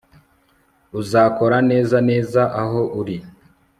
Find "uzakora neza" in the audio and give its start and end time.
0.99-1.97